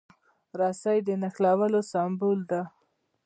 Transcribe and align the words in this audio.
رسۍ 0.59 0.97
د 1.07 1.09
نښلولو 1.21 1.79
سمبول 1.91 2.39
ده. 2.51 2.61